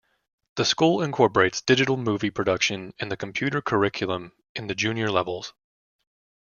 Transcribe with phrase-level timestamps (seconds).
[0.55, 5.53] The school incorporates digital movie production in the computer curriculum in the junior levels.